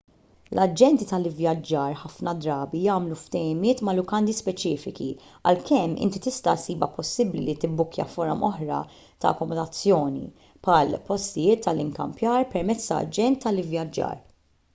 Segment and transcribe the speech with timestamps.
[0.57, 5.09] l-aġenti tal-ivvjaġġar ħafna drabi jagħmlu ftehimiet ma' lukandi speċifiċi
[5.51, 8.81] għalkemm inti tista' ssibha possibbli li tibbukkja forom oħra
[9.25, 10.25] ta' akkomodazzjoni
[10.69, 14.17] bħal postijiet tal-ikkampjar permezz ta' aġent tal-ivvjaġġar